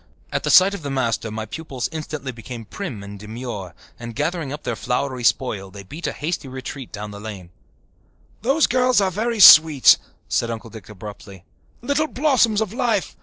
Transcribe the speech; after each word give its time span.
At 0.31 0.51
sight 0.51 0.73
of 0.73 0.81
the 0.81 0.89
master 0.89 1.29
my 1.29 1.45
pupils 1.45 1.87
instantly 1.91 2.31
became 2.31 2.65
prim 2.65 3.03
and 3.03 3.19
demure 3.19 3.75
and, 3.99 4.15
gathering 4.15 4.51
up 4.51 4.63
their 4.63 4.75
flowery 4.75 5.23
spoil, 5.23 5.69
they 5.69 5.83
beat 5.83 6.07
a 6.07 6.11
hasty 6.11 6.47
retreat 6.47 6.91
down 6.91 7.11
the 7.11 7.19
lane. 7.19 7.51
"Those 8.41 8.63
little 8.65 8.79
girls 8.81 8.99
are 8.99 9.11
very 9.11 9.39
sweet," 9.39 9.99
said 10.27 10.49
Uncle 10.49 10.71
Dick 10.71 10.89
abruptly. 10.89 11.43
"Little 11.83 12.07
blossoms 12.07 12.61
of 12.61 12.73
life! 12.73 13.15